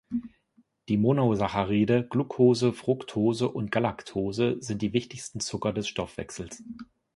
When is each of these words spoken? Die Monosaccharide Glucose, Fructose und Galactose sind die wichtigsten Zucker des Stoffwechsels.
Die 0.89 0.97
Monosaccharide 0.97 2.07
Glucose, 2.07 2.73
Fructose 2.73 3.47
und 3.47 3.71
Galactose 3.71 4.57
sind 4.59 4.81
die 4.81 4.93
wichtigsten 4.93 5.39
Zucker 5.41 5.73
des 5.73 5.87
Stoffwechsels. 5.87 6.63